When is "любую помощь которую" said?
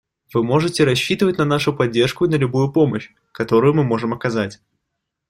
2.33-3.75